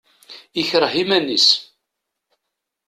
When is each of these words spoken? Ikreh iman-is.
Ikreh 0.61 0.93
iman-is. 1.01 1.47